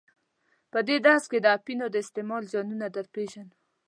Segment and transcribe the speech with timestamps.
[0.71, 3.55] په دې درس کې د اپینو د استعمال زیانونه در پیژنو.